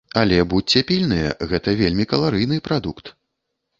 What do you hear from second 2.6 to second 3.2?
прадукт.